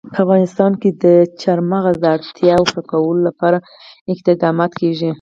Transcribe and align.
په 0.13 0.17
افغانستان 0.23 0.71
کې 0.81 0.89
د 1.03 1.05
چار 1.41 1.59
مغز 1.71 1.95
د 1.99 2.05
اړتیاوو 2.15 2.69
پوره 2.71 2.83
کولو 2.91 3.19
لپاره 3.27 3.57
اقدامات 4.13 4.71
کېږي. 4.79 5.09